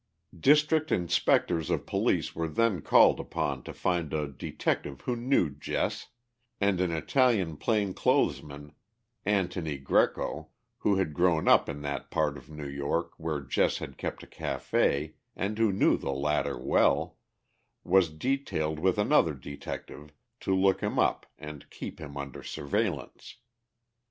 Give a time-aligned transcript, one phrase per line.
[0.39, 6.07] District inspectors of police were then called upon to find a detective who knew Jess,
[6.59, 8.71] and an Italian plain clothes man,
[9.27, 10.47] Antony Grieco,
[10.79, 14.25] who had grown up in that part of New York where Jess had kept a
[14.25, 17.17] café, and who knew the latter well,
[17.83, 23.35] was detailed with another detective to look him up and keep him under surveillance.